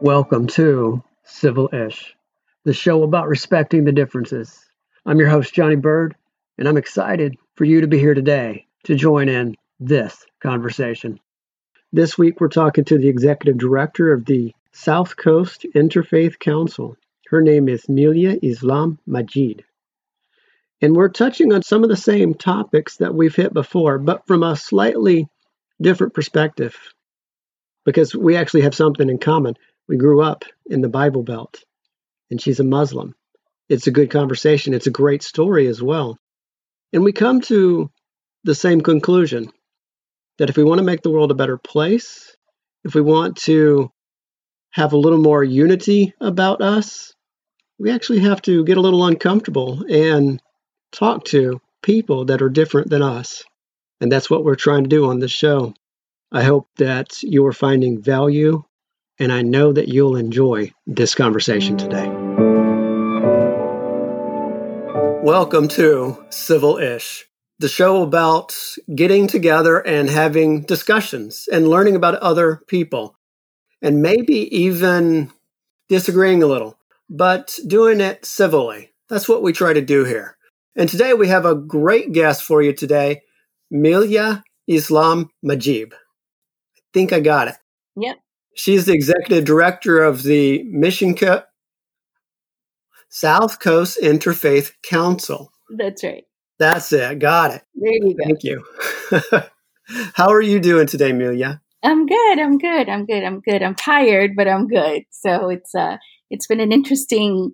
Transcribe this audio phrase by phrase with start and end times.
[0.00, 2.14] Welcome to Civil Ish,
[2.64, 4.64] the show about respecting the differences.
[5.04, 6.14] I'm your host, Johnny Bird,
[6.56, 11.18] and I'm excited for you to be here today to join in this conversation.
[11.92, 16.96] This week, we're talking to the executive director of the South Coast Interfaith Council.
[17.26, 19.64] Her name is Milia Islam Majid.
[20.80, 24.44] And we're touching on some of the same topics that we've hit before, but from
[24.44, 25.26] a slightly
[25.82, 26.76] different perspective,
[27.84, 29.56] because we actually have something in common.
[29.88, 31.64] We grew up in the Bible Belt,
[32.30, 33.14] and she's a Muslim.
[33.68, 34.74] It's a good conversation.
[34.74, 36.18] It's a great story as well.
[36.92, 37.90] And we come to
[38.44, 39.50] the same conclusion
[40.38, 42.36] that if we want to make the world a better place,
[42.84, 43.90] if we want to
[44.70, 47.14] have a little more unity about us,
[47.78, 50.40] we actually have to get a little uncomfortable and
[50.92, 53.42] talk to people that are different than us.
[54.00, 55.74] And that's what we're trying to do on this show.
[56.30, 58.64] I hope that you are finding value
[59.18, 62.08] and I know that you'll enjoy this conversation today.
[65.22, 67.26] Welcome to Civil Ish,
[67.58, 68.56] the show about
[68.94, 73.16] getting together and having discussions and learning about other people,
[73.82, 75.32] and maybe even
[75.88, 76.78] disagreeing a little,
[77.10, 78.92] but doing it civilly.
[79.08, 80.36] That's what we try to do here.
[80.76, 83.22] And today we have a great guest for you today,
[83.72, 85.92] Milia Islam Majib.
[85.92, 87.56] I think I got it.
[87.96, 88.18] Yep.
[88.58, 91.44] She's the executive director of the Mission Co-
[93.08, 95.52] South Coast Interfaith Council.
[95.70, 96.24] That's right.
[96.58, 97.20] That's it.
[97.20, 97.62] Got it.
[97.76, 98.24] There you go.
[98.24, 98.64] Thank you.
[100.14, 101.60] How are you doing today, Milia?
[101.84, 102.40] I'm good.
[102.40, 102.88] I'm good.
[102.88, 103.22] I'm good.
[103.22, 103.62] I'm good.
[103.62, 105.04] I'm tired, but I'm good.
[105.10, 107.52] So it's uh it's been an interesting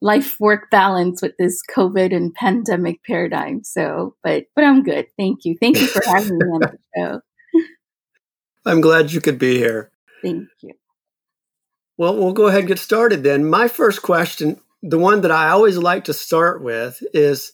[0.00, 3.64] life work balance with this COVID and pandemic paradigm.
[3.64, 5.08] So, but but I'm good.
[5.18, 5.56] Thank you.
[5.60, 7.20] Thank you for having me on the show.
[8.64, 9.90] I'm glad you could be here.
[10.22, 10.74] Thank you.
[11.96, 13.48] Well, we'll go ahead and get started then.
[13.48, 17.52] My first question, the one that I always like to start with, is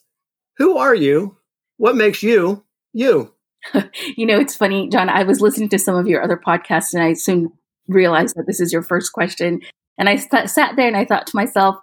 [0.59, 1.39] Who are you?
[1.77, 3.33] What makes you you?
[4.17, 5.09] you know, it's funny, John.
[5.09, 7.51] I was listening to some of your other podcasts and I soon
[7.89, 9.61] realized that this is your first question.
[9.99, 11.77] And I sat there and I thought to myself,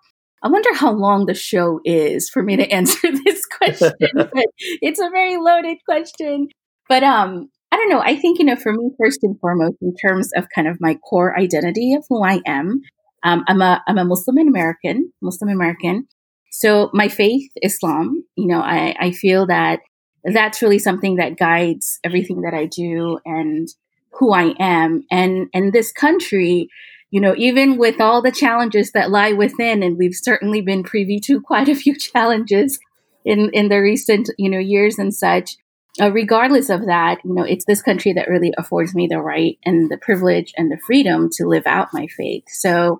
[0.43, 3.93] I wonder how long the show is for me to answer this question.
[4.15, 4.45] but
[4.81, 6.49] it's a very loaded question.
[6.89, 7.49] But um,
[7.81, 8.01] don't know.
[8.01, 10.95] I think, you know, for me, first and foremost, in terms of kind of my
[10.95, 12.81] core identity of who I am,
[13.23, 16.07] um, I'm a, I'm a Muslim American, Muslim American.
[16.51, 19.79] So my faith, Islam, you know, I, I feel that
[20.23, 23.67] that's really something that guides everything that I do and
[24.11, 25.03] who I am.
[25.09, 26.69] And, and this country,
[27.09, 31.19] you know, even with all the challenges that lie within, and we've certainly been privy
[31.21, 32.79] to quite a few challenges
[33.25, 35.57] in, in the recent, you know, years and such,
[35.99, 39.57] uh, regardless of that, you know, it's this country that really affords me the right
[39.65, 42.43] and the privilege and the freedom to live out my faith.
[42.47, 42.99] So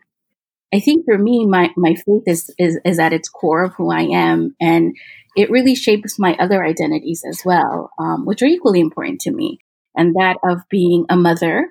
[0.74, 3.92] I think for me, my, my faith is, is, is at its core of who
[3.92, 4.56] I am.
[4.60, 4.96] And
[5.38, 9.60] it really shapes my other identities as well, um, which are equally important to me.
[9.96, 11.70] And that of being a mother.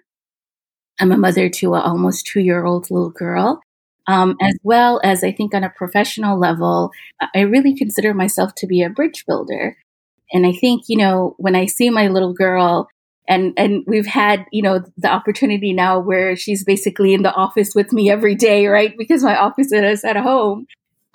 [0.99, 3.61] I'm a mother to an almost two year old little girl.
[4.07, 6.91] Um, as well as I think on a professional level,
[7.35, 9.77] I really consider myself to be a bridge builder.
[10.33, 12.89] And I think, you know, when I see my little girl
[13.29, 17.75] and, and we've had, you know, the opportunity now where she's basically in the office
[17.75, 18.97] with me every day, right?
[18.97, 20.67] Because my office is at home.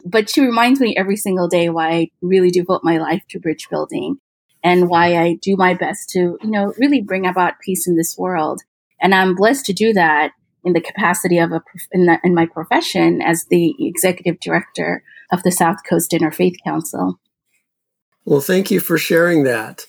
[0.06, 3.68] But she reminds me every single day why I really devote my life to bridge
[3.70, 4.18] building
[4.64, 8.16] and why I do my best to, you know, really bring about peace in this
[8.18, 8.62] world.
[9.02, 10.32] And I'm blessed to do that
[10.64, 11.62] in the capacity of a
[11.92, 17.20] in, the, in my profession as the executive director of the South Coast Interfaith Council.
[18.26, 19.86] Well, thank you for sharing that.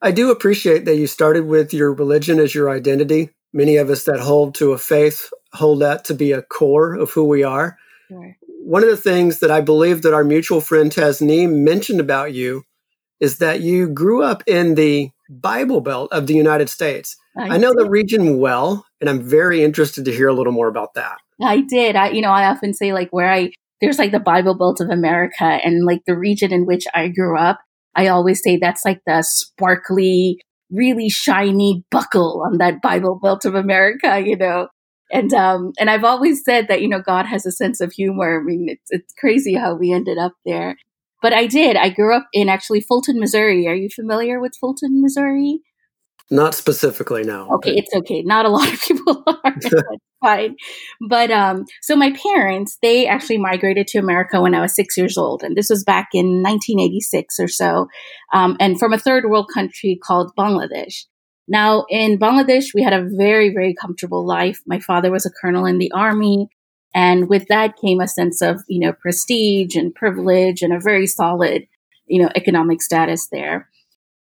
[0.00, 3.30] I do appreciate that you started with your religion as your identity.
[3.52, 7.10] Many of us that hold to a faith hold that to be a core of
[7.12, 7.78] who we are.
[8.08, 8.36] Sure.
[8.64, 12.64] One of the things that I believe that our mutual friend Tasneem mentioned about you
[13.20, 17.16] is that you grew up in the Bible Belt of the United States.
[17.36, 20.68] I, I know the region well, and I'm very interested to hear a little more
[20.68, 21.18] about that.
[21.42, 21.96] I did.
[21.96, 23.50] I, you know, I often say like where I
[23.80, 27.38] there's like the Bible Belt of America, and like the region in which I grew
[27.38, 27.60] up
[27.96, 33.54] I always say that's like the sparkly, really shiny buckle on that Bible Belt of
[33.54, 34.68] America, you know.
[35.12, 38.40] And um, and I've always said that you know God has a sense of humor.
[38.40, 40.76] I mean, it's it's crazy how we ended up there,
[41.22, 41.76] but I did.
[41.76, 43.66] I grew up in actually Fulton, Missouri.
[43.68, 45.60] Are you familiar with Fulton, Missouri?
[46.30, 47.48] Not specifically, no.
[47.56, 48.22] Okay, it's okay.
[48.22, 49.56] Not a lot of people are.
[50.24, 50.56] Fine.
[51.00, 55.18] But um, so my parents, they actually migrated to America when I was six years
[55.18, 57.88] old, and this was back in 1986 or so,
[58.32, 61.04] um, and from a third world country called Bangladesh.
[61.46, 64.60] Now, in Bangladesh, we had a very, very comfortable life.
[64.66, 66.48] My father was a colonel in the army.
[66.94, 71.06] And with that came a sense of, you know, prestige and privilege and a very
[71.06, 71.66] solid,
[72.06, 73.68] you know, economic status there.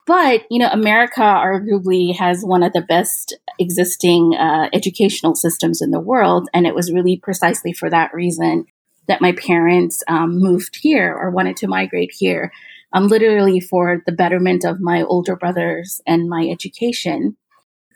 [0.09, 5.91] But, you know, America arguably has one of the best existing uh, educational systems in
[5.91, 6.49] the world.
[6.55, 8.65] And it was really precisely for that reason
[9.07, 12.51] that my parents um, moved here or wanted to migrate here
[12.95, 17.37] um, literally for the betterment of my older brothers and my education.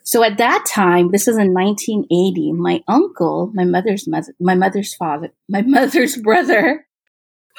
[0.05, 4.95] So at that time, this is in 1980, my uncle, my mother's mother, my mother's
[4.95, 6.87] father, my mother's brother,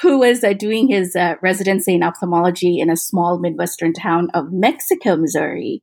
[0.00, 4.52] who was uh, doing his uh, residency in ophthalmology in a small Midwestern town of
[4.52, 5.82] Mexico, Missouri,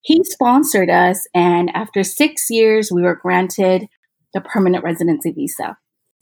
[0.00, 1.26] he sponsored us.
[1.34, 3.86] And after six years, we were granted
[4.32, 5.78] the permanent residency visa.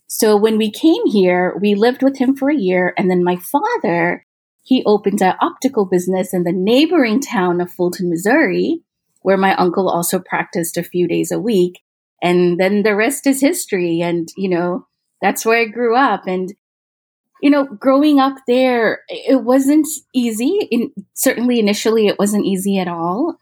[0.07, 2.93] So when we came here, we lived with him for a year.
[2.97, 4.25] And then my father
[4.63, 8.81] he opened an optical business in the neighboring town of Fulton, Missouri,
[9.21, 11.81] where my uncle also practiced a few days a week.
[12.21, 13.99] And then the rest is history.
[13.99, 14.87] And, you know,
[15.21, 16.27] that's where I grew up.
[16.27, 16.53] And,
[17.43, 19.85] you know, growing up there, it wasn't
[20.15, 20.65] easy.
[20.71, 23.37] In, certainly initially, it wasn't easy at all.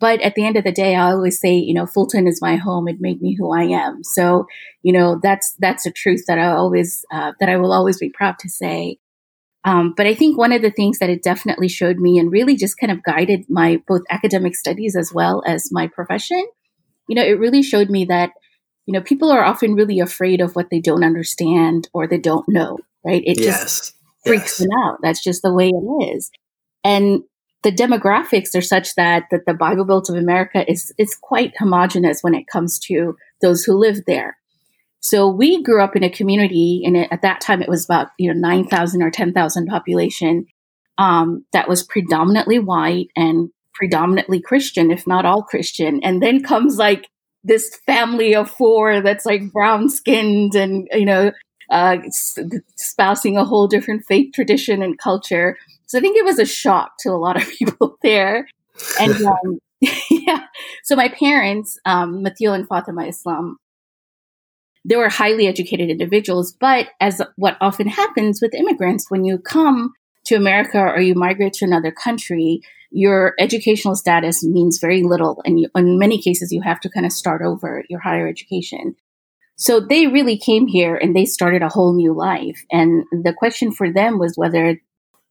[0.00, 2.56] But at the end of the day, I always say, you know, Fulton is my
[2.56, 2.88] home.
[2.88, 4.02] It made me who I am.
[4.02, 4.48] So,
[4.82, 8.10] you know, that's that's a truth that I always uh, that I will always be
[8.10, 8.98] proud to say.
[9.62, 12.56] Um, but I think one of the things that it definitely showed me and really
[12.56, 16.44] just kind of guided my both academic studies as well as my profession,
[17.08, 18.32] you know, it really showed me that,
[18.86, 22.48] you know, people are often really afraid of what they don't understand or they don't
[22.48, 23.22] know, right?
[23.24, 23.62] It yes.
[23.62, 24.68] just freaks yes.
[24.68, 24.98] them out.
[25.02, 26.30] That's just the way it is.
[26.82, 27.22] And
[27.62, 32.20] the demographics are such that, that the Bible Belt of America is, is quite homogenous
[32.22, 34.36] when it comes to those who live there.
[35.04, 38.32] So we grew up in a community, and at that time it was about you
[38.32, 40.46] know nine thousand or ten thousand population
[40.96, 46.00] um, that was predominantly white and predominantly Christian, if not all Christian.
[46.02, 47.06] And then comes like
[47.42, 51.32] this family of four that's like brown skinned and you know
[51.70, 51.98] uh,
[52.76, 55.56] spousing a whole different faith tradition and culture.
[55.86, 58.48] So I think it was a shock to a lot of people there.
[59.00, 59.58] And um,
[60.10, 60.46] yeah,
[60.82, 63.58] so my parents, um, Mathil and Fatima Islam,
[64.84, 66.52] they were highly educated individuals.
[66.52, 69.94] But as what often happens with immigrants, when you come
[70.24, 75.42] to America or you migrate to another country, your educational status means very little.
[75.44, 78.96] And you, in many cases, you have to kind of start over your higher education.
[79.56, 82.64] So they really came here and they started a whole new life.
[82.72, 84.80] And the question for them was whether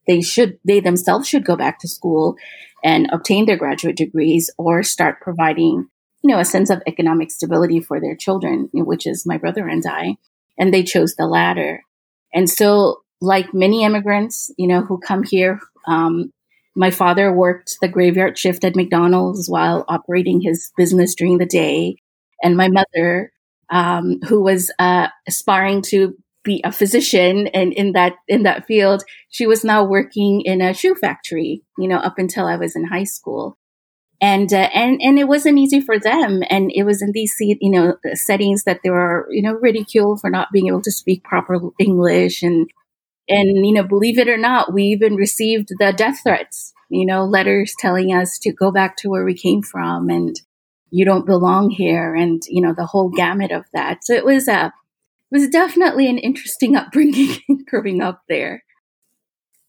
[0.06, 2.36] they should, they themselves should go back to school
[2.82, 5.88] and obtain their graduate degrees or start providing
[6.24, 9.84] you know, a sense of economic stability for their children, which is my brother and
[9.86, 10.16] I.
[10.58, 11.84] And they chose the latter.
[12.32, 16.32] And so, like many immigrants, you know, who come here, um,
[16.74, 21.96] my father worked the graveyard shift at McDonald's while operating his business during the day.
[22.42, 23.30] And my mother,
[23.70, 29.02] um, who was uh, aspiring to be a physician and in that in that field,
[29.30, 32.84] she was now working in a shoe factory, you know, up until I was in
[32.84, 33.56] high school.
[34.20, 36.42] And uh, and and it wasn't easy for them.
[36.48, 40.30] And it was in these you know settings that they were you know ridiculed for
[40.30, 42.42] not being able to speak proper english.
[42.42, 42.70] And
[43.28, 47.24] and you know believe it or not we even received the death threats you know
[47.24, 50.08] letters telling us to go back to where we came from.
[50.08, 50.36] And
[50.94, 54.48] you don't belong here and you know the whole gamut of that so it was
[54.48, 58.62] a uh, it was definitely an interesting upbringing growing up there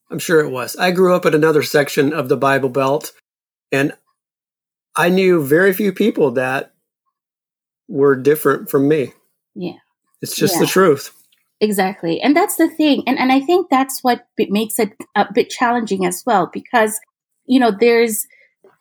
[0.10, 3.12] i'm sure it was i grew up in another section of the bible belt
[3.72, 3.94] and
[4.96, 6.74] I knew very few people that
[7.88, 9.14] were different from me.
[9.54, 9.78] Yeah.
[10.22, 10.62] It's just yeah.
[10.62, 11.12] the truth.
[11.60, 12.22] Exactly.
[12.22, 13.04] And that's the thing.
[13.06, 17.00] And, and I think that's what makes it a bit challenging as well, because,
[17.46, 18.26] you know, there's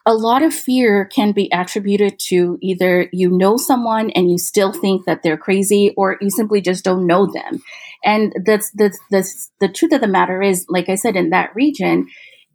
[0.07, 4.73] a lot of fear can be attributed to either you know someone and you still
[4.73, 7.63] think that they're crazy or you simply just don't know them.
[8.05, 11.55] And that's, that's, that's the truth of the matter is, like I said, in that
[11.55, 12.09] region,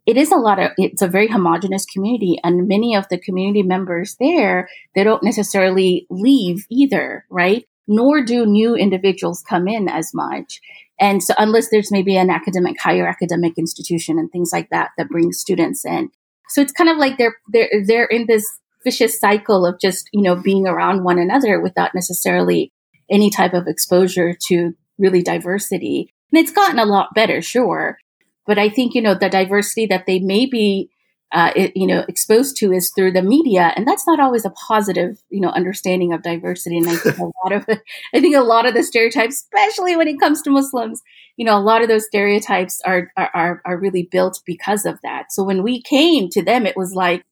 [0.06, 3.62] it is a lot of it's a very homogenous community and many of the community
[3.62, 10.12] members there they don't necessarily leave either right nor do new individuals come in as
[10.14, 10.60] much
[10.98, 15.08] and so unless there's maybe an academic higher academic institution and things like that that
[15.08, 16.10] brings students in
[16.50, 18.46] so it's kind of like they're they're they're in this
[18.84, 22.72] vicious cycle of just you know being around one another without necessarily
[23.10, 26.12] any type of exposure to really diversity.
[26.32, 27.98] And it's gotten a lot better sure.
[28.46, 30.90] But I think, you know, the diversity that they may be,
[31.32, 33.72] uh, it, you know, exposed to is through the media.
[33.76, 36.78] And that's not always a positive, you know, understanding of diversity.
[36.78, 37.66] And I think a lot of,
[38.14, 41.02] I think a lot of the stereotypes, especially when it comes to Muslims,
[41.36, 45.32] you know, a lot of those stereotypes are, are, are really built because of that.
[45.32, 47.24] So when we came to them, it was like,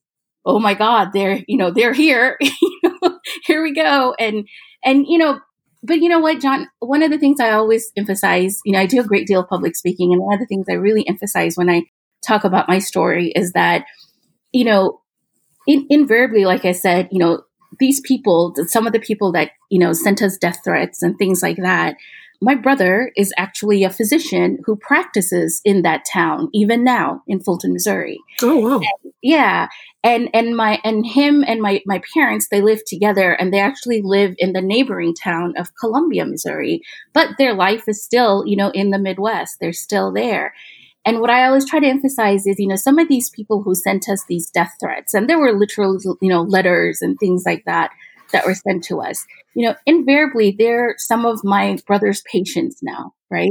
[0.45, 2.39] oh my God, they're, you know, they're here.
[3.45, 4.15] here we go.
[4.17, 4.47] And,
[4.83, 5.39] and, you know,
[5.83, 8.85] but you know what, John, one of the things I always emphasize, you know, I
[8.85, 10.13] do a great deal of public speaking.
[10.13, 11.83] And one of the things I really emphasize when I
[12.25, 13.85] talk about my story is that,
[14.51, 15.01] you know,
[15.67, 17.43] in, invariably, like I said, you know,
[17.79, 21.41] these people, some of the people that, you know, sent us death threats and things
[21.41, 21.95] like that,
[22.41, 27.73] my brother is actually a physician who practices in that town even now in Fulton,
[27.73, 28.17] Missouri.
[28.41, 28.75] Oh wow.
[28.75, 29.67] And, yeah.
[30.03, 34.01] And and my and him and my my parents they live together and they actually
[34.01, 36.81] live in the neighboring town of Columbia, Missouri,
[37.13, 39.57] but their life is still, you know, in the Midwest.
[39.59, 40.53] They're still there.
[41.09, 43.73] And what I always try to emphasize is, you know, some of these people who
[43.73, 47.65] sent us these death threats, and there were literal, you know, letters and things like
[47.65, 47.89] that
[48.31, 49.25] that were sent to us.
[49.55, 53.49] You know, invariably, they're some of my brother's patients now, right?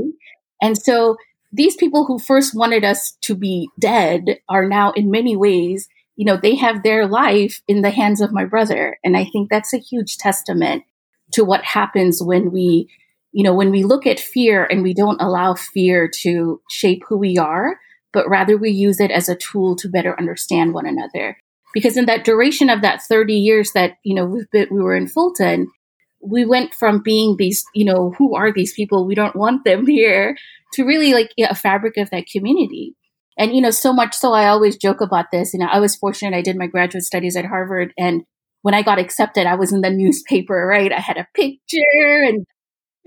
[0.63, 1.17] And so
[1.51, 6.27] these people who first wanted us to be dead are now, in many ways, you
[6.27, 8.99] know, they have their life in the hands of my brother.
[9.03, 10.85] And I think that's a huge testament
[11.33, 12.89] to what happens when we,
[13.33, 17.17] you know, when we look at fear and we don't allow fear to shape who
[17.19, 17.79] we are,
[18.13, 21.37] but rather we use it as a tool to better understand one another.
[21.75, 24.97] Because in that duration of that 30 years that you know we've been, we were
[24.97, 25.69] in fulton
[26.21, 29.07] we went from being these you know who are these people?
[29.07, 30.37] We don't want them here
[30.75, 32.95] to really like a fabric of that community.
[33.39, 35.95] And you know so much so i always joke about this you know i was
[35.95, 38.25] fortunate i did my graduate studies at harvard and
[38.63, 40.93] when i got accepted i was in the newspaper right?
[40.93, 42.45] I had a picture and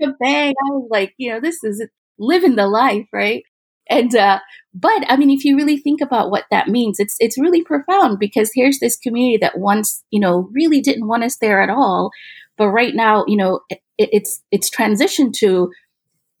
[0.00, 0.54] a bag.
[0.58, 1.86] I was like you know this is
[2.18, 3.44] living the life right?
[3.90, 4.38] And uh,
[4.74, 8.18] but I mean, if you really think about what that means, it's it's really profound
[8.18, 12.10] because here's this community that once you know really didn't want us there at all,
[12.56, 15.70] but right now you know it, it's it's transitioned to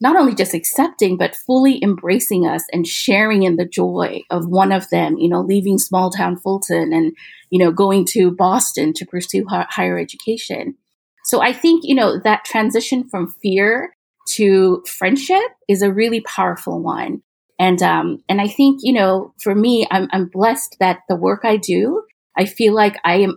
[0.00, 4.72] not only just accepting but fully embracing us and sharing in the joy of one
[4.72, 7.12] of them you know leaving small town fulton and
[7.50, 10.76] you know going to boston to pursue higher education
[11.24, 13.94] so i think you know that transition from fear
[14.26, 17.22] to friendship is a really powerful one
[17.62, 21.42] and um, and I think you know, for me, I'm I'm blessed that the work
[21.44, 22.02] I do,
[22.36, 23.36] I feel like I am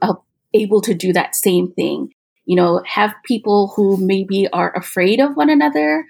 [0.51, 2.11] able to do that same thing.
[2.45, 6.07] You know, have people who maybe are afraid of one another,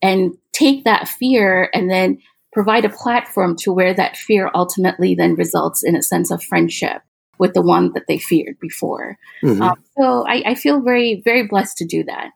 [0.00, 2.18] and take that fear and then
[2.54, 7.02] provide a platform to where that fear ultimately then results in a sense of friendship
[7.38, 9.16] with the one that they feared before.
[9.42, 9.62] Mm-hmm.
[9.62, 12.30] Um, so I, I feel very very blessed to do that.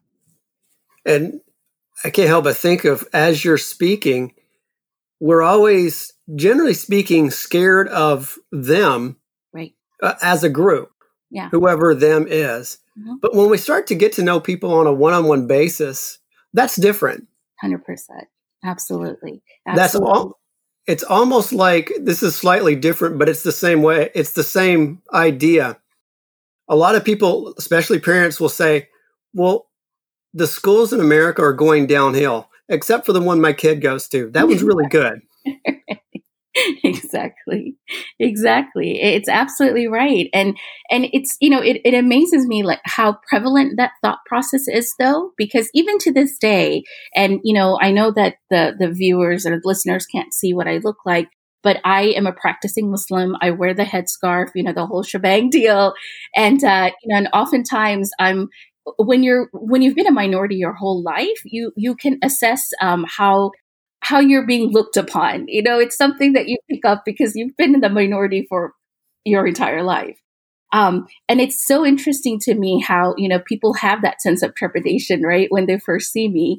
[1.05, 1.41] And
[2.05, 4.35] I can't help but think of as you're speaking
[5.23, 9.19] we're always, generally speaking, scared of them
[9.53, 9.73] right.
[10.03, 10.91] uh, as a group,
[11.31, 11.49] yeah.
[11.51, 12.79] whoever them is.
[12.99, 13.15] Mm-hmm.
[13.23, 16.19] But when we start to get to know people on a one on one basis,
[16.53, 17.29] that's different.
[17.63, 17.79] 100%.
[18.65, 18.65] Absolutely.
[18.65, 19.43] Absolutely.
[19.77, 20.41] That's all.
[20.87, 24.11] It's almost like this is slightly different, but it's the same way.
[24.15, 25.79] It's the same idea.
[26.69, 28.89] A lot of people, especially parents, will say,
[29.33, 29.69] well,
[30.35, 34.31] the schools in America are going downhill except for the one my kid goes to.
[34.31, 35.21] That one's really good.
[36.85, 37.77] exactly
[38.19, 40.57] exactly it's absolutely right and
[40.91, 44.93] and it's you know it, it amazes me like how prevalent that thought process is
[44.99, 46.83] though because even to this day
[47.15, 50.79] and you know i know that the the viewers or listeners can't see what i
[50.85, 51.29] look like
[51.63, 53.37] but I am a practicing Muslim.
[53.41, 55.95] I wear the headscarf, you know, the whole shebang deal.
[56.35, 58.49] And, uh, you know, and oftentimes I'm,
[58.99, 63.05] when you're when you've been a minority your whole life you you can assess um,
[63.09, 63.53] how
[64.03, 65.47] how you're being looked upon.
[65.49, 68.73] You know it's something that you pick up because you've been in the minority for
[69.25, 70.19] your entire life.
[70.73, 74.55] Um, and it's so interesting to me how you know people have that sense of
[74.55, 76.59] trepidation right when they first see me.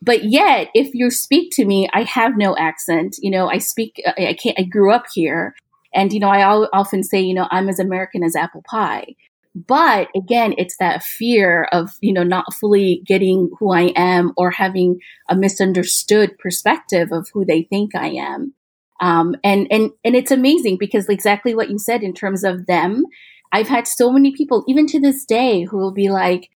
[0.00, 3.16] But yet if you speak to me i have no accent.
[3.20, 5.54] You know i speak i can't i grew up here.
[5.94, 9.14] And you know i often say you know i'm as american as apple pie
[9.54, 14.50] but again, it's that fear of, you know, not fully getting who I am or
[14.50, 18.54] having a misunderstood perspective of who they think I am.
[19.00, 23.04] Um, and, and, and it's amazing because exactly what you said in terms of them,
[23.52, 26.48] I've had so many people, even to this day, who will be like,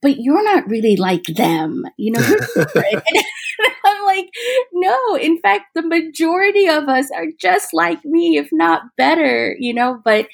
[0.00, 2.20] but you're not really like them, you know.
[3.84, 4.30] I'm like,
[4.72, 5.16] no.
[5.16, 10.00] In fact, the majority of us are just like me, if not better, you know.
[10.04, 10.28] But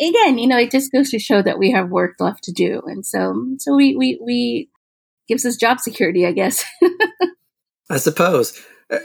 [0.00, 2.82] again, you know, it just goes to show that we have work left to do,
[2.86, 4.68] and so so we we we
[5.28, 6.64] gives us job security, I guess.
[7.90, 8.60] I suppose,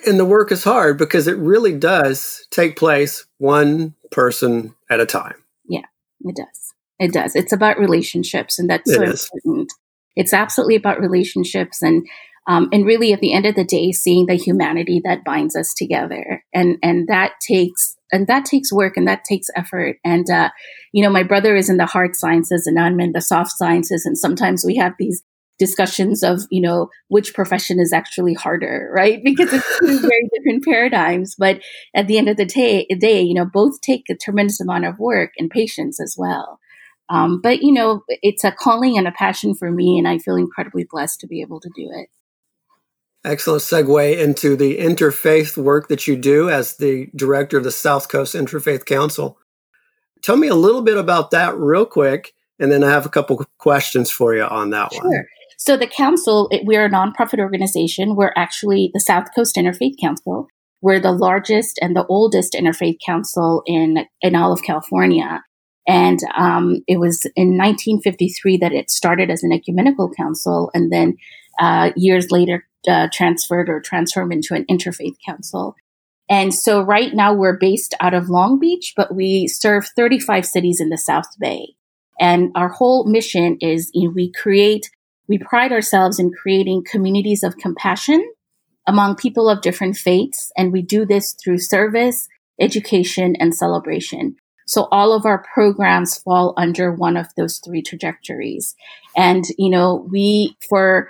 [0.06, 5.06] and the work is hard because it really does take place one person at a
[5.06, 5.44] time.
[5.68, 5.86] Yeah,
[6.22, 6.74] it does.
[7.00, 7.36] It does.
[7.36, 9.72] It's about relationships, and that's so important.
[10.16, 12.08] It's absolutely about relationships, and
[12.48, 15.74] um, and really, at the end of the day, seeing the humanity that binds us
[15.74, 19.98] together, and and that takes and that takes work and that takes effort.
[20.04, 20.50] And, uh,
[20.92, 24.06] you know, my brother is in the hard sciences and I'm in the soft sciences.
[24.06, 25.24] And sometimes we have these
[25.60, 29.22] discussions of, you know, which profession is actually harder, right?
[29.24, 31.36] Because it's two very different paradigms.
[31.38, 31.62] But
[31.94, 34.98] at the end of the day, day, you know, both take a tremendous amount of
[34.98, 36.60] work and patience as well.
[37.10, 39.98] Um, but, you know, it's a calling and a passion for me.
[39.98, 42.10] And I feel incredibly blessed to be able to do it.
[43.26, 48.08] Excellent segue into the interfaith work that you do as the director of the South
[48.08, 49.38] Coast Interfaith Council.
[50.22, 53.46] Tell me a little bit about that, real quick, and then I have a couple
[53.58, 55.04] questions for you on that sure.
[55.04, 55.26] one.
[55.58, 58.16] So, the council, we're a nonprofit organization.
[58.16, 60.48] We're actually the South Coast Interfaith Council.
[60.82, 65.44] We're the largest and the oldest interfaith council in, in all of California.
[65.88, 71.18] And um, it was in 1953 that it started as an ecumenical council, and then
[71.60, 75.76] uh, years later uh, transferred or transformed into an interfaith council.
[76.30, 80.80] And so right now we're based out of Long Beach, but we serve 35 cities
[80.80, 81.76] in the South Bay.
[82.20, 84.92] And our whole mission is you know, we create,
[85.28, 88.24] we pride ourselves in creating communities of compassion
[88.88, 90.52] among people of different faiths.
[90.56, 92.28] And we do this through service,
[92.60, 94.36] education, and celebration.
[94.70, 98.76] So all of our programs fall under one of those three trajectories.
[99.18, 101.10] And, you know, we, for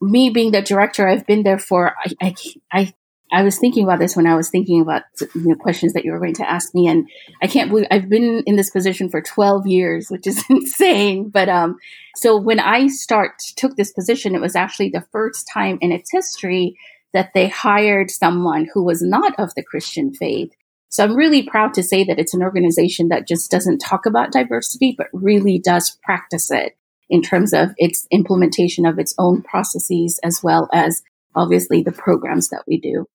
[0.00, 2.34] me being the director, I've been there for, I, I,
[2.72, 2.94] I,
[3.30, 6.18] I was thinking about this when I was thinking about the questions that you were
[6.18, 6.88] going to ask me.
[6.88, 7.08] And
[7.40, 11.28] I can't believe I've been in this position for 12 years, which is insane.
[11.28, 11.78] But, um,
[12.16, 16.10] so when I start, took this position, it was actually the first time in its
[16.10, 16.76] history
[17.12, 20.50] that they hired someone who was not of the Christian faith.
[20.90, 24.32] So I'm really proud to say that it's an organization that just doesn't talk about
[24.32, 26.76] diversity, but really does practice it
[27.10, 31.02] in terms of its implementation of its own processes, as well as
[31.34, 33.06] obviously the programs that we do.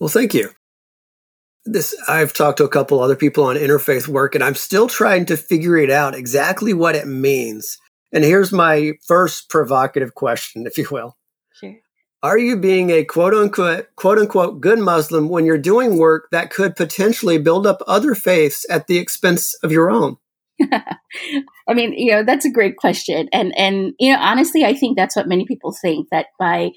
[0.00, 0.50] Well, thank you.
[1.64, 5.26] This I've talked to a couple other people on interfaith work, and I'm still trying
[5.26, 7.78] to figure it out exactly what it means.
[8.12, 11.16] And here's my first provocative question, if you will.
[12.22, 16.50] Are you being a quote unquote quote unquote good Muslim when you're doing work that
[16.50, 20.16] could potentially build up other faiths at the expense of your own?
[21.68, 23.28] I mean, you know, that's a great question.
[23.32, 26.70] And, and, you know, honestly, I think that's what many people think that by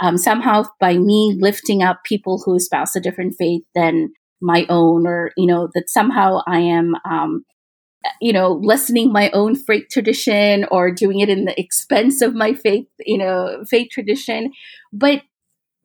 [0.00, 5.06] um, somehow by me lifting up people who espouse a different faith than my own,
[5.06, 7.44] or, you know, that somehow I am, um,
[8.20, 12.54] you know, lessening my own faith tradition or doing it in the expense of my
[12.54, 14.52] faith, you know, faith tradition.
[14.92, 15.22] But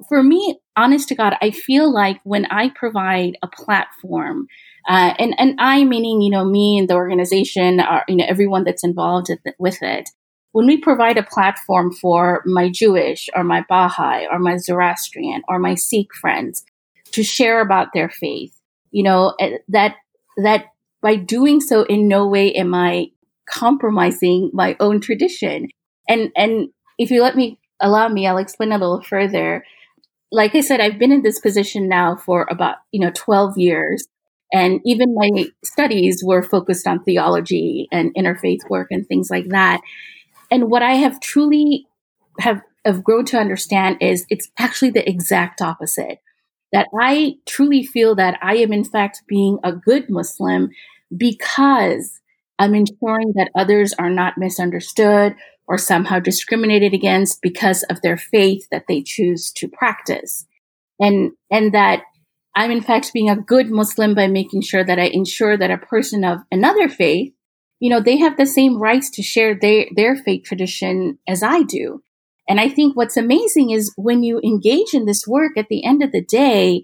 [0.08, 4.48] for me, honest to God, I feel like when I provide a platform
[4.88, 8.64] uh, and and I meaning you know me and the organization, are, you know everyone
[8.64, 10.10] that's involved with it.
[10.54, 15.60] When we provide a platform for my Jewish or my Baha'i or my Zoroastrian or
[15.60, 16.64] my Sikh friends
[17.12, 18.58] to share about their faith,
[18.92, 19.96] you know eh, that
[20.38, 20.66] that
[21.02, 23.08] by doing so, in no way am I
[23.50, 25.70] compromising my own tradition.
[26.10, 29.64] And and if you let me allow me, I'll explain a little further.
[30.32, 34.08] Like I said, I've been in this position now for about you know twelve years
[34.54, 39.82] and even my studies were focused on theology and interfaith work and things like that.
[40.50, 41.88] And what I have truly
[42.40, 46.20] have, have grown to understand is it's actually the exact opposite.
[46.74, 50.70] That I truly feel that I am in fact being a good Muslim
[51.16, 52.20] because
[52.60, 55.36] I'm ensuring that others are not misunderstood
[55.68, 60.46] or somehow discriminated against because of their faith that they choose to practice.
[61.00, 62.04] And, and that
[62.56, 65.78] I'm in fact being a good Muslim by making sure that I ensure that a
[65.78, 67.34] person of another faith,
[67.80, 71.64] you know, they have the same rights to share their, their faith tradition as I
[71.64, 72.02] do.
[72.48, 76.02] And I think what's amazing is when you engage in this work at the end
[76.02, 76.84] of the day,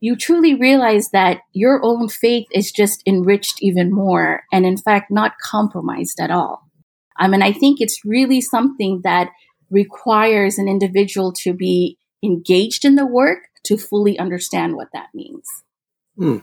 [0.00, 5.10] you truly realize that your own faith is just enriched even more and in fact
[5.10, 6.68] not compromised at all.
[7.16, 9.30] I mean, I think it's really something that
[9.70, 15.46] requires an individual to be engaged in the work to fully understand what that means.
[16.16, 16.38] Hmm.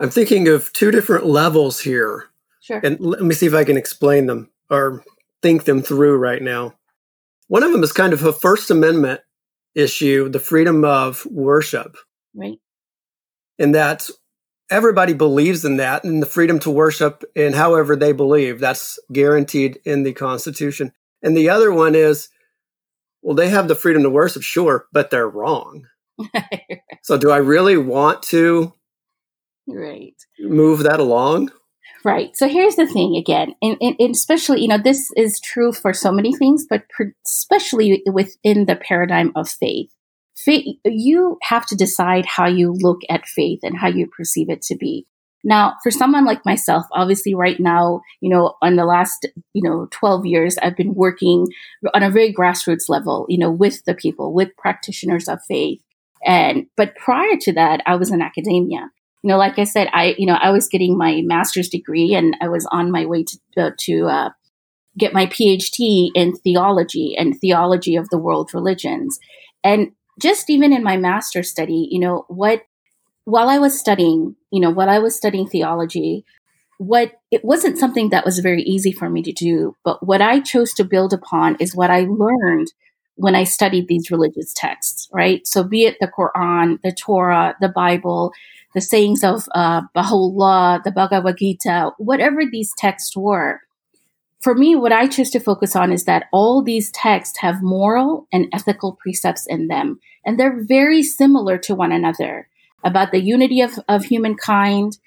[0.00, 2.26] I'm thinking of two different levels here.
[2.60, 2.80] Sure.
[2.82, 5.02] And let me see if I can explain them or
[5.42, 6.74] think them through right now.
[7.48, 9.20] One of them is kind of a First Amendment
[9.74, 11.96] issue, the freedom of worship.
[12.34, 12.58] Right.
[13.58, 14.12] And that's
[14.70, 18.60] everybody believes in that and the freedom to worship in however they believe.
[18.60, 20.92] That's guaranteed in the Constitution.
[21.22, 22.28] And the other one is,
[23.22, 25.86] well, they have the freedom to worship, sure, but they're wrong.
[27.02, 28.72] so do I really want to
[29.66, 31.50] right move that along?
[32.04, 32.36] Right.
[32.36, 35.92] So here's the thing again, and, and, and, especially, you know, this is true for
[35.92, 36.84] so many things, but
[37.26, 39.90] especially within the paradigm of faith.
[40.36, 44.62] faith, you have to decide how you look at faith and how you perceive it
[44.62, 45.06] to be.
[45.44, 49.88] Now, for someone like myself, obviously right now, you know, on the last, you know,
[49.90, 51.46] 12 years, I've been working
[51.94, 55.80] on a very grassroots level, you know, with the people, with practitioners of faith.
[56.24, 58.90] And, but prior to that, I was in academia.
[59.22, 62.36] You know, like I said, I, you know, I was getting my master's degree and
[62.40, 64.30] I was on my way to, uh, to, uh,
[64.96, 69.18] get my PhD in theology and theology of the world religions.
[69.62, 72.62] And just even in my master's study, you know, what
[73.24, 76.24] while I was studying, you know, while I was studying theology,
[76.78, 80.40] what it wasn't something that was very easy for me to do, but what I
[80.40, 82.72] chose to build upon is what I learned
[83.18, 85.44] when I studied these religious texts, right?
[85.46, 88.32] So be it the Quran, the Torah, the Bible,
[88.74, 93.60] the sayings of uh, Baha'u'llah, the Bhagavad Gita, whatever these texts were.
[94.40, 98.28] For me, what I choose to focus on is that all these texts have moral
[98.32, 102.48] and ethical precepts in them, and they're very similar to one another
[102.84, 104.98] about the unity of, of humankind,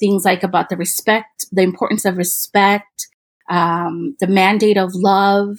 [0.00, 3.06] things like about the respect, the importance of respect,
[3.48, 5.58] um, the mandate of love,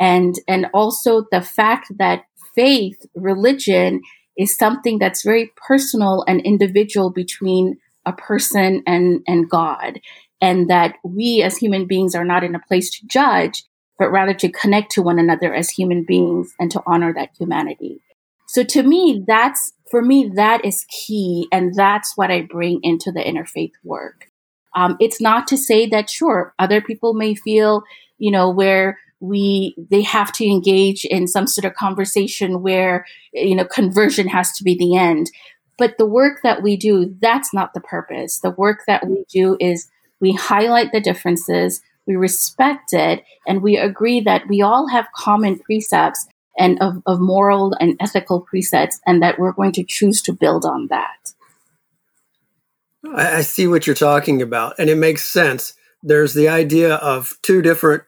[0.00, 4.00] and and also the fact that faith, religion,
[4.36, 10.00] is something that's very personal and individual between a person and and God,
[10.40, 13.64] and that we as human beings are not in a place to judge,
[13.98, 18.00] but rather to connect to one another as human beings and to honor that humanity.
[18.48, 21.46] So to me, that's for me, that is key.
[21.52, 24.28] And that's what I bring into the interfaith work.
[24.74, 27.82] Um, it's not to say that, sure, other people may feel,
[28.18, 33.54] you know, where we, they have to engage in some sort of conversation where, you
[33.54, 35.30] know, conversion has to be the end.
[35.78, 38.40] But the work that we do, that's not the purpose.
[38.40, 39.88] The work that we do is
[40.20, 45.58] we highlight the differences, we respect it, and we agree that we all have common
[45.58, 46.26] precepts
[46.58, 50.64] and of, of moral and ethical precepts, and that we're going to choose to build
[50.66, 51.32] on that.
[53.14, 55.74] I see what you're talking about, and it makes sense.
[56.02, 58.02] There's the idea of two different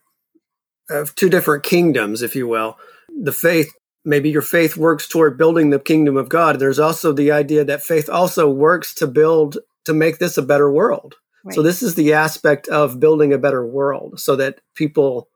[0.93, 2.79] of two different kingdoms, if you will.
[3.23, 3.73] The faith,
[4.05, 6.59] maybe your faith works toward building the kingdom of God.
[6.59, 10.71] There's also the idea that faith also works to build to make this a better
[10.71, 11.17] world.
[11.45, 11.55] Right.
[11.55, 15.29] So this is the aspect of building a better world so that people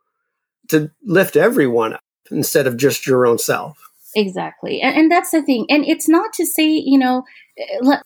[0.69, 3.79] to lift everyone up instead of just your own self.
[4.15, 4.81] Exactly.
[4.81, 5.67] And, and that's the thing.
[5.69, 7.25] And it's not to say, you know,
[7.59, 8.03] eh, let,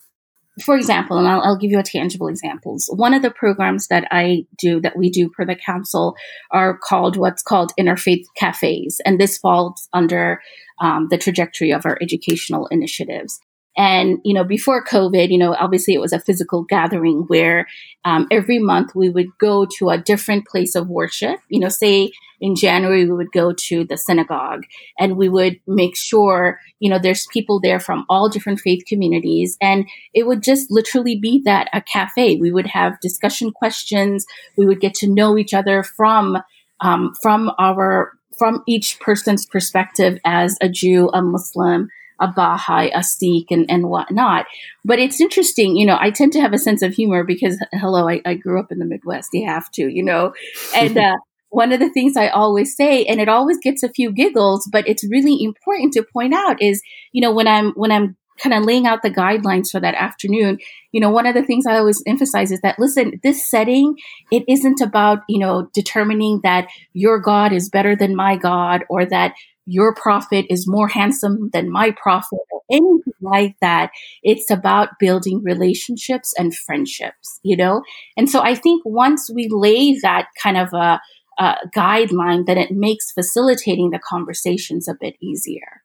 [0.59, 2.89] for example, and I'll, I'll, give you a tangible examples.
[2.93, 6.15] One of the programs that I do, that we do per the council,
[6.51, 10.41] are called what's called interfaith cafes, and this falls under
[10.81, 13.39] um, the trajectory of our educational initiatives.
[13.77, 17.67] And, you know, before COVID, you know, obviously it was a physical gathering where
[18.03, 21.39] um, every month we would go to a different place of worship.
[21.47, 24.63] You know, say in January, we would go to the synagogue
[24.99, 29.57] and we would make sure, you know, there's people there from all different faith communities.
[29.61, 32.35] And it would just literally be that a cafe.
[32.35, 34.25] We would have discussion questions.
[34.57, 36.39] We would get to know each other from,
[36.81, 41.89] um, from our, from each person's perspective as a Jew, a Muslim,
[42.21, 44.45] a Baha'i, a Sikh, and, and whatnot.
[44.85, 48.07] But it's interesting, you know, I tend to have a sense of humor because, hello,
[48.07, 49.29] I, I grew up in the Midwest.
[49.33, 50.33] You have to, you know,
[50.75, 51.17] and, uh,
[51.49, 54.87] one of the things I always say, and it always gets a few giggles, but
[54.87, 56.81] it's really important to point out is,
[57.11, 60.59] you know, when I'm, when I'm kind of laying out the guidelines for that afternoon,
[60.93, 63.97] you know, one of the things I always emphasize is that, listen, this setting,
[64.31, 69.05] it isn't about, you know, determining that your God is better than my God or
[69.05, 69.33] that
[69.71, 73.91] your prophet is more handsome than my prophet or anything like that.
[74.21, 77.83] It's about building relationships and friendships, you know?
[78.17, 80.99] And so I think once we lay that kind of a,
[81.39, 85.83] a guideline, then it makes facilitating the conversations a bit easier.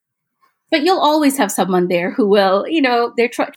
[0.70, 3.52] But you'll always have someone there who will, you know, they're trying.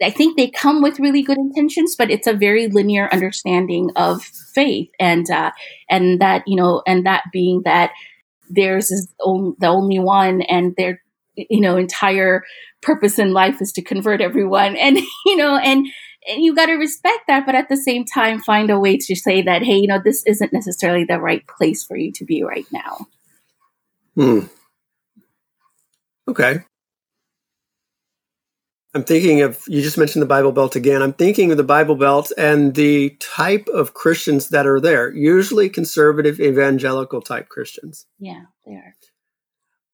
[0.00, 4.22] I think they come with really good intentions, but it's a very linear understanding of
[4.22, 5.50] faith, and uh,
[5.90, 7.90] and that you know, and that being that
[8.50, 11.02] theirs is the only one and their
[11.36, 12.42] you know entire
[12.82, 14.76] purpose in life is to convert everyone.
[14.76, 15.86] And you know and,
[16.28, 19.14] and you got to respect that but at the same time find a way to
[19.14, 22.42] say that hey you know this isn't necessarily the right place for you to be
[22.42, 23.06] right now.
[24.14, 24.40] Hmm.
[26.28, 26.62] Okay
[28.94, 31.02] I'm thinking of, you just mentioned the Bible Belt again.
[31.02, 35.68] I'm thinking of the Bible Belt and the type of Christians that are there, usually
[35.68, 38.06] conservative evangelical type Christians.
[38.18, 38.94] Yeah, they are.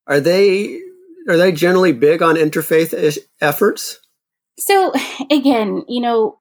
[0.07, 0.81] Are they
[1.29, 4.01] are they generally big on interfaith efforts?
[4.59, 4.93] So
[5.31, 6.39] again, you know,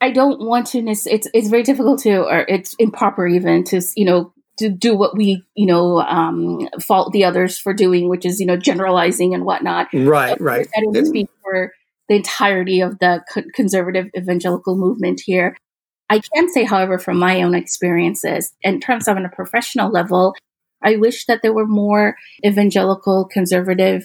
[0.00, 0.78] I don't want to.
[0.86, 5.16] It's it's very difficult to, or it's improper even to, you know, to do what
[5.16, 9.44] we, you know, um, fault the others for doing, which is, you know, generalizing and
[9.44, 9.88] whatnot.
[9.92, 10.68] Right, right.
[10.76, 11.72] I don't speak for
[12.08, 15.56] the entirety of the co- conservative evangelical movement here.
[16.08, 20.34] I can say, however, from my own experiences, in terms of on a professional level,
[20.82, 24.04] I wish that there were more evangelical conservative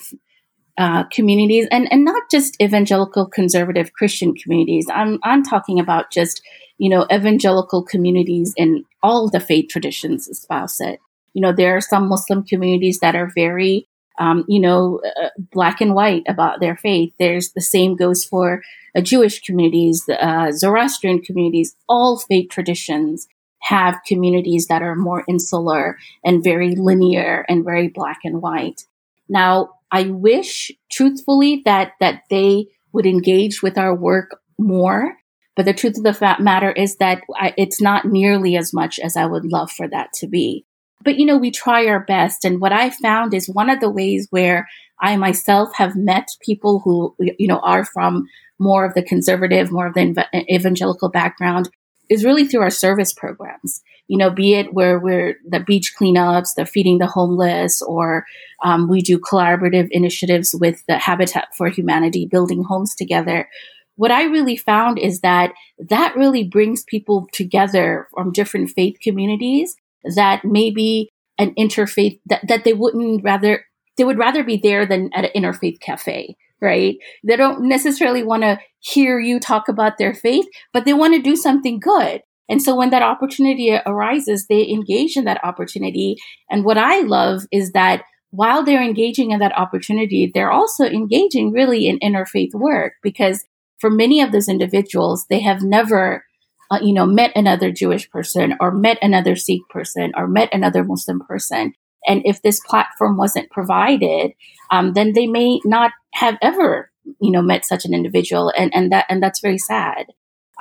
[0.78, 4.88] uh, communities, and and not just evangelical conservative Christian communities.
[4.94, 6.42] I'm I'm talking about just
[6.78, 11.00] you know evangelical communities in all the faith traditions espouse it.
[11.34, 15.82] You know, there are some Muslim communities that are very um, you know, uh, black
[15.82, 17.14] and white about their faith.
[17.20, 18.64] There's the same goes for
[18.96, 23.28] uh, Jewish communities, uh, Zoroastrian communities, all faith traditions
[23.60, 28.86] have communities that are more insular and very linear and very black and white.
[29.28, 35.18] Now, I wish truthfully that, that they would engage with our work more.
[35.56, 39.16] But the truth of the matter is that I, it's not nearly as much as
[39.16, 40.66] I would love for that to be.
[41.04, 42.44] But, you know, we try our best.
[42.46, 44.68] And what I found is one of the ways where
[45.00, 48.28] I myself have met people who, you know, are from
[48.60, 51.70] more of the conservative, more of the evangelical background
[52.10, 53.82] is really through our service programs.
[54.08, 58.26] You know, be it where we're the beach cleanups, the feeding the homeless, or
[58.64, 63.50] um, we do collaborative initiatives with the Habitat for Humanity, building homes together.
[63.96, 65.54] What I really found is that
[65.90, 69.76] that really brings people together from different faith communities
[70.16, 73.66] that maybe an interfaith that, that they wouldn't rather
[73.98, 76.98] they would rather be there than at an interfaith cafe right?
[77.24, 81.22] They don't necessarily want to hear you talk about their faith but they want to
[81.22, 82.22] do something good.
[82.48, 86.18] And so when that opportunity arises they engage in that opportunity.
[86.50, 91.52] And what i love is that while they're engaging in that opportunity they're also engaging
[91.52, 93.46] really in interfaith work because
[93.80, 96.24] for many of those individuals they have never
[96.72, 100.84] uh, you know, met another Jewish person or met another Sikh person or met another
[100.84, 101.74] Muslim person.
[102.08, 104.34] And if this platform wasn't provided,
[104.72, 106.92] um, then they may not have ever,
[107.22, 108.52] you know, met such an individual.
[108.58, 110.08] And, and that, and that's very sad.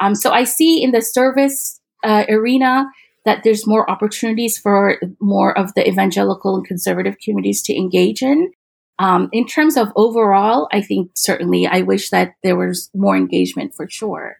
[0.00, 2.86] Um, so I see in the service uh, arena
[3.24, 8.52] that there's more opportunities for more of the evangelical and conservative communities to engage in.
[8.98, 13.74] Um, in terms of overall, I think certainly I wish that there was more engagement
[13.74, 14.36] for sure.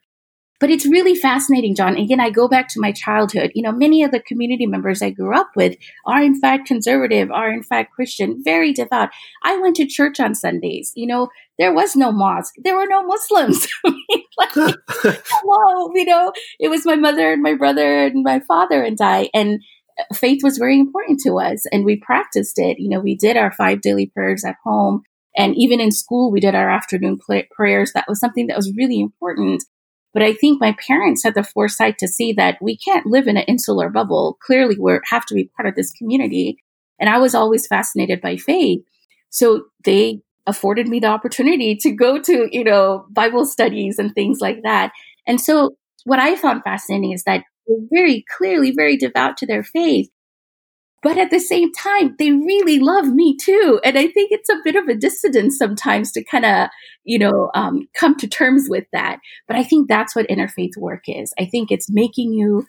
[0.64, 1.98] But it's really fascinating, John.
[1.98, 3.52] Again, I go back to my childhood.
[3.54, 7.30] You know, many of the community members I grew up with are in fact conservative,
[7.30, 9.10] are in fact Christian, very devout.
[9.42, 10.90] I went to church on Sundays.
[10.96, 12.54] You know, there was no mosque.
[12.56, 13.68] There were no Muslims.
[14.38, 18.96] like, hello, you know, it was my mother and my brother and my father and
[19.02, 19.28] I.
[19.34, 19.60] And
[20.00, 22.78] uh, faith was very important to us and we practiced it.
[22.78, 25.02] You know, we did our five daily prayers at home.
[25.36, 27.18] And even in school, we did our afternoon
[27.54, 27.92] prayers.
[27.92, 29.62] That was something that was really important.
[30.14, 33.36] But I think my parents had the foresight to see that we can't live in
[33.36, 34.38] an insular bubble.
[34.40, 36.56] Clearly, we have to be part of this community.
[37.00, 38.80] And I was always fascinated by faith.
[39.30, 44.38] So they afforded me the opportunity to go to, you know, Bible studies and things
[44.40, 44.92] like that.
[45.26, 49.64] And so what I found fascinating is that they're very clearly very devout to their
[49.64, 50.08] faith.
[51.04, 53.78] But at the same time, they really love me too.
[53.84, 56.70] And I think it's a bit of a dissonance sometimes to kind of,
[57.04, 59.18] you know, um, come to terms with that.
[59.46, 61.34] But I think that's what interfaith work is.
[61.38, 62.66] I think it's making you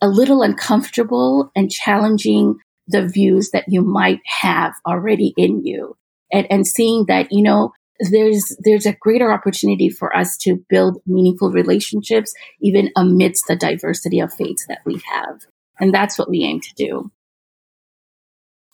[0.00, 2.54] a little uncomfortable and challenging
[2.86, 5.96] the views that you might have already in you
[6.32, 7.72] and, and seeing that, you know,
[8.10, 14.18] there's there's a greater opportunity for us to build meaningful relationships even amidst the diversity
[14.18, 15.46] of faiths that we have
[15.78, 17.12] and that's what we aim to do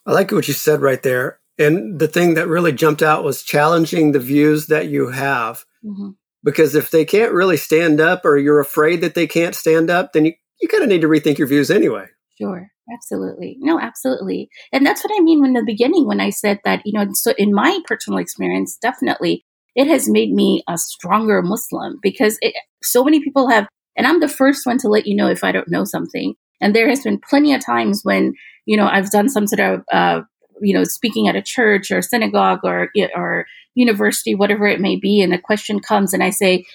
[0.09, 1.39] I like what you said right there.
[1.59, 5.65] And the thing that really jumped out was challenging the views that you have.
[5.85, 6.09] Mm-hmm.
[6.43, 10.13] Because if they can't really stand up or you're afraid that they can't stand up,
[10.13, 12.07] then you, you kind of need to rethink your views anyway.
[12.39, 12.69] Sure.
[12.91, 13.57] Absolutely.
[13.59, 14.49] No, absolutely.
[14.71, 17.33] And that's what I mean in the beginning when I said that, you know, so
[17.37, 19.45] in my personal experience, definitely
[19.75, 24.21] it has made me a stronger Muslim because it, so many people have, and I'm
[24.21, 26.33] the first one to let you know if I don't know something.
[26.61, 28.33] And there has been plenty of times when,
[28.65, 30.21] you know, I've done some sort of, uh,
[30.61, 33.45] you know, speaking at a church or synagogue or, or
[33.75, 35.21] university, whatever it may be.
[35.21, 36.65] And a question comes and I say,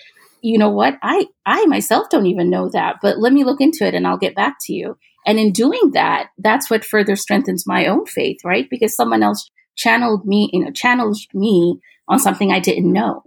[0.42, 0.98] you know what?
[1.02, 4.18] I, I myself don't even know that, but let me look into it and I'll
[4.18, 4.96] get back to you.
[5.26, 8.68] And in doing that, that's what further strengthens my own faith, right?
[8.68, 13.22] Because someone else channeled me, you know, challenged me on something I didn't know.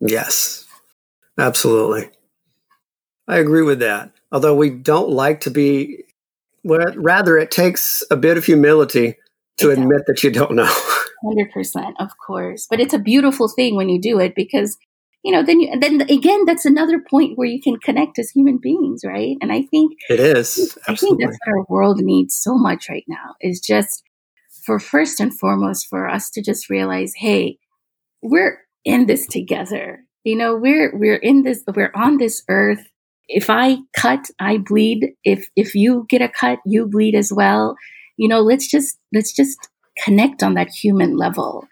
[0.00, 0.66] Yes,
[1.38, 2.10] absolutely.
[3.28, 6.04] I agree with that although we don't like to be
[6.62, 9.16] well, rather it takes a bit of humility
[9.56, 9.82] to exactly.
[9.82, 10.72] admit that you don't know
[11.24, 14.76] 100% of course but it's a beautiful thing when you do it because
[15.24, 18.58] you know, then you, then again, that's another point where you can connect as human
[18.58, 19.38] beings, right?
[19.40, 20.76] And I think it is.
[20.86, 20.92] Absolutely.
[20.92, 24.02] I think that's what our world needs so much right now is just
[24.66, 27.58] for first and foremost for us to just realize, hey,
[28.22, 30.04] we're in this together.
[30.24, 32.86] You know, we're we're in this, we're on this earth.
[33.28, 35.12] If I cut, I bleed.
[35.24, 37.76] If if you get a cut, you bleed as well.
[38.16, 39.58] You know, let's just let's just
[40.04, 41.66] connect on that human level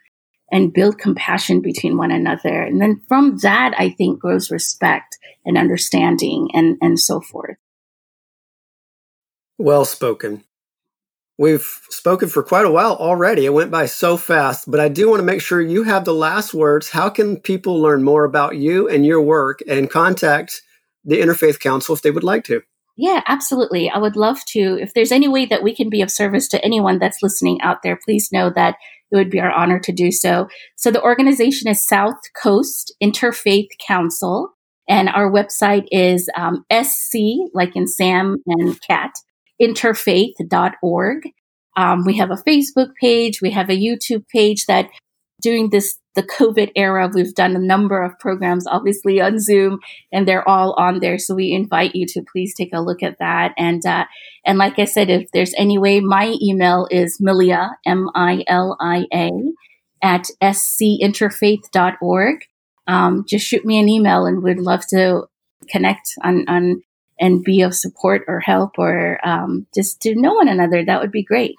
[0.53, 2.63] and build compassion between one another.
[2.63, 7.57] And then from that, I think grows respect and understanding and, and so forth.
[9.59, 10.45] Well spoken.
[11.39, 13.47] We've spoken for quite a while already.
[13.47, 16.15] It went by so fast, but I do want to make sure you have the
[16.15, 16.91] last words.
[16.91, 20.61] How can people learn more about you and your work and contact
[21.05, 22.63] the Interfaith Council if they would like to?
[22.97, 23.89] Yeah, absolutely.
[23.89, 24.79] I would love to.
[24.81, 27.83] If there's any way that we can be of service to anyone that's listening out
[27.83, 28.77] there, please know that
[29.11, 30.49] it would be our honor to do so.
[30.77, 34.51] So the organization is South Coast Interfaith Council,
[34.89, 39.13] and our website is um, SC, like in Sam and Cat,
[39.61, 41.23] interfaith.org.
[41.75, 44.89] Um, we have a Facebook page, we have a YouTube page that
[45.41, 49.81] during this the COVID era, we've done a number of programs, obviously on Zoom,
[50.13, 51.19] and they're all on there.
[51.19, 53.55] So we invite you to please take a look at that.
[53.57, 54.05] And uh,
[54.45, 58.77] and like I said, if there's any way, my email is Milia M I L
[58.81, 59.31] I A
[60.03, 62.45] at scinterfaith.org.
[62.89, 65.29] Um, just shoot me an email, and we'd love to
[65.69, 66.83] connect on on
[67.21, 70.85] and be of support or help or um, just to know one another.
[70.85, 71.55] That would be great.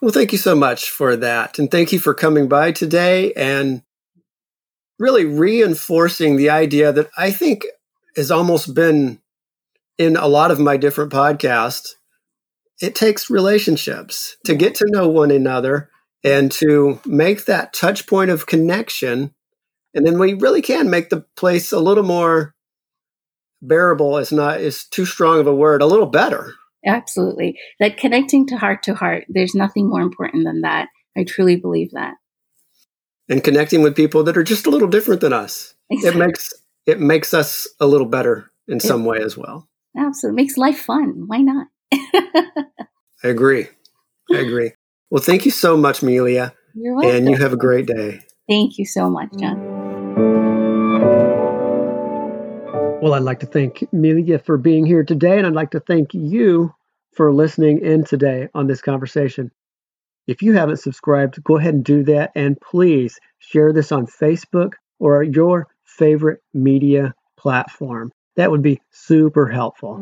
[0.00, 1.58] Well, thank you so much for that.
[1.58, 3.82] And thank you for coming by today and
[4.98, 7.66] really reinforcing the idea that I think
[8.16, 9.20] has almost been
[9.98, 11.90] in a lot of my different podcasts.
[12.80, 15.90] It takes relationships to get to know one another
[16.24, 19.34] and to make that touch point of connection.
[19.94, 22.54] And then we really can make the place a little more
[23.60, 26.54] bearable is not is too strong of a word, a little better.
[26.86, 27.58] Absolutely.
[27.78, 30.88] That connecting to heart to heart, there's nothing more important than that.
[31.16, 32.14] I truly believe that.
[33.28, 35.74] And connecting with people that are just a little different than us.
[35.90, 36.20] Exactly.
[36.20, 36.54] It makes
[36.86, 39.68] it makes us a little better in it, some way as well.
[39.96, 40.40] Absolutely.
[40.40, 41.24] It makes life fun.
[41.26, 41.66] Why not?
[43.22, 43.68] I agree.
[44.32, 44.72] I agree.
[45.10, 46.52] Well, thank you so much, Milia.
[46.74, 47.16] You're welcome.
[47.16, 48.20] And you have a great day.
[48.48, 49.79] Thank you so much, John.
[53.02, 56.12] Well, I'd like to thank Milia for being here today, and I'd like to thank
[56.12, 56.74] you
[57.14, 59.50] for listening in today on this conversation.
[60.26, 64.74] If you haven't subscribed, go ahead and do that, and please share this on Facebook
[64.98, 68.12] or your favorite media platform.
[68.36, 69.96] That would be super helpful.